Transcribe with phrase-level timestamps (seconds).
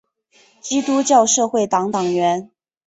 [0.63, 2.49] 基督教社会党党员。